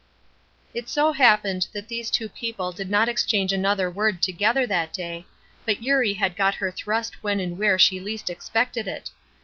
[0.73, 5.27] It so happened that those two people did not exchange another word together that day,
[5.63, 9.11] but Eurie had got her thrust when and where she least expected it.